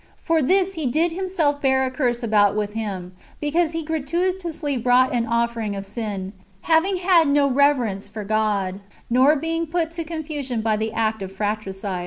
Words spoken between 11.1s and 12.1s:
of fratricide.'"